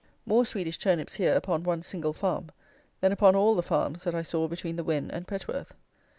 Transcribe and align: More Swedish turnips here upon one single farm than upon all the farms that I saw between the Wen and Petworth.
More 0.25 0.45
Swedish 0.47 0.79
turnips 0.79 1.17
here 1.17 1.35
upon 1.35 1.61
one 1.61 1.83
single 1.83 2.11
farm 2.11 2.49
than 3.01 3.11
upon 3.11 3.35
all 3.35 3.53
the 3.53 3.61
farms 3.61 4.03
that 4.03 4.15
I 4.15 4.23
saw 4.23 4.47
between 4.47 4.75
the 4.75 4.83
Wen 4.83 5.11
and 5.11 5.27
Petworth. 5.27 5.75